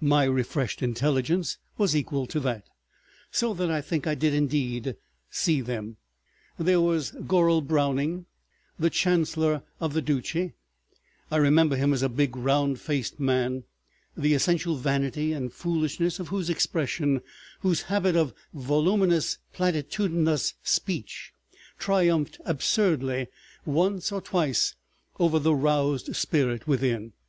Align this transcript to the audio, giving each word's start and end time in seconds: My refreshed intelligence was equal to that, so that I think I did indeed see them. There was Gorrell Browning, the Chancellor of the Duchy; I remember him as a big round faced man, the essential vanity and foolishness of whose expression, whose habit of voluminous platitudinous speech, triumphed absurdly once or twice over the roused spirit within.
My 0.00 0.24
refreshed 0.24 0.82
intelligence 0.82 1.56
was 1.76 1.94
equal 1.94 2.26
to 2.26 2.40
that, 2.40 2.64
so 3.30 3.54
that 3.54 3.70
I 3.70 3.80
think 3.80 4.08
I 4.08 4.16
did 4.16 4.34
indeed 4.34 4.96
see 5.30 5.60
them. 5.60 5.98
There 6.58 6.80
was 6.80 7.12
Gorrell 7.12 7.60
Browning, 7.64 8.26
the 8.76 8.90
Chancellor 8.90 9.62
of 9.78 9.92
the 9.94 10.02
Duchy; 10.02 10.54
I 11.30 11.36
remember 11.36 11.76
him 11.76 11.92
as 11.92 12.02
a 12.02 12.08
big 12.08 12.34
round 12.36 12.80
faced 12.80 13.20
man, 13.20 13.62
the 14.16 14.34
essential 14.34 14.74
vanity 14.74 15.32
and 15.32 15.52
foolishness 15.52 16.18
of 16.18 16.26
whose 16.26 16.50
expression, 16.50 17.20
whose 17.60 17.82
habit 17.82 18.16
of 18.16 18.34
voluminous 18.52 19.38
platitudinous 19.52 20.54
speech, 20.64 21.30
triumphed 21.78 22.40
absurdly 22.44 23.28
once 23.64 24.10
or 24.10 24.20
twice 24.20 24.74
over 25.20 25.38
the 25.38 25.54
roused 25.54 26.16
spirit 26.16 26.66
within. 26.66 27.12